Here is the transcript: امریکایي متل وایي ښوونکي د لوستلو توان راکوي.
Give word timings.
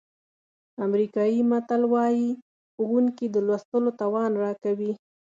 امریکایي 0.85 1.39
متل 1.51 1.81
وایي 1.93 2.29
ښوونکي 2.71 3.25
د 3.33 3.35
لوستلو 3.47 3.89
توان 4.01 4.31
راکوي. 4.43 4.91